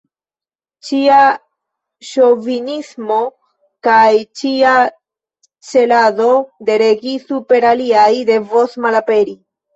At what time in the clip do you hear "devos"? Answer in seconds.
8.33-8.77